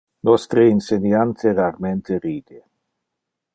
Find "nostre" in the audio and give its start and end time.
0.27-0.63